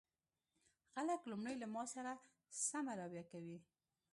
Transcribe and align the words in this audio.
خلک 0.93 1.21
لومړی 1.31 1.55
له 1.61 1.67
ما 1.75 1.83
سره 1.95 2.11
سمه 2.67 2.93
رويه 2.99 3.23
کوي 3.31 3.57